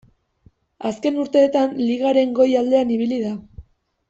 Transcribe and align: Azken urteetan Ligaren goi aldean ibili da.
Azken 0.91 1.19
urteetan 1.25 1.77
Ligaren 1.83 2.35
goi 2.41 2.49
aldean 2.63 2.97
ibili 2.97 3.21
da. 3.29 3.37